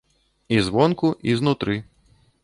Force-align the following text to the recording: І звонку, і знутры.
І 0.47 0.57
звонку, 0.67 1.11
і 1.33 1.35
знутры. 1.41 1.77